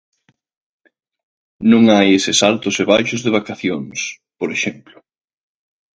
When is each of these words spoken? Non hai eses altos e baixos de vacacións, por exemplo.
Non 1.71 1.83
hai 1.93 2.07
eses 2.17 2.39
altos 2.49 2.75
e 2.83 2.85
baixos 2.93 3.21
de 3.23 3.33
vacacións, 3.37 3.97
por 4.39 4.49
exemplo. 4.57 4.97